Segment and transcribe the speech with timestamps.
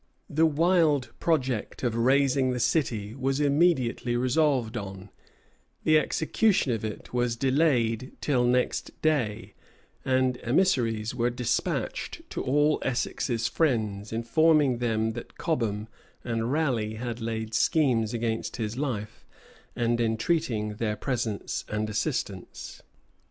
[0.31, 5.11] The wild project of raising the city was immediately resolved on;
[5.83, 9.53] the execution of it was decayed till next day;
[10.03, 15.87] and emissaries were despatched to all Essex's friends, informing them that Cobham
[16.23, 19.23] and Raleigh had laid schemes against his life,
[19.75, 22.81] and entreating their presence and assistance.